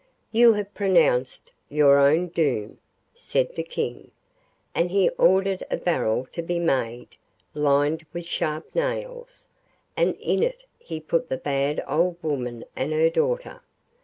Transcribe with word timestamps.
'You 0.31 0.53
have 0.53 0.73
pronounced 0.73 1.51
your 1.69 1.99
own 1.99 2.29
doom,' 2.29 2.79
said 3.13 3.53
the 3.53 3.61
King; 3.61 4.09
and 4.73 4.89
he 4.89 5.09
ordered 5.09 5.63
a 5.69 5.77
barrel 5.77 6.27
to 6.31 6.41
be 6.41 6.57
made 6.57 7.09
lined 7.53 8.07
with 8.11 8.25
sharp 8.25 8.73
nails, 8.73 9.47
and 9.95 10.15
in 10.15 10.41
it 10.41 10.63
he 10.79 10.99
put 10.99 11.29
the 11.29 11.37
bad 11.37 11.83
old 11.87 12.17
woman 12.23 12.63
and 12.75 12.91
her 12.93 13.11
daughter. 13.11 13.61